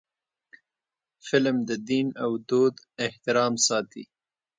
[1.27, 4.03] فلم د دین او دود احترام ساتي